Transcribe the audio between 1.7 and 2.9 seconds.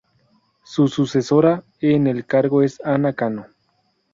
en el cargo es